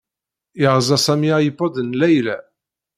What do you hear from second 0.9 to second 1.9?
Sami iPod n